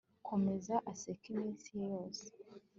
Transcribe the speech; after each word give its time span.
komeza 0.27 0.75
aseke 0.91 1.25
iminsi 1.33 1.67
ye 1.79 1.85
yose 1.95 2.25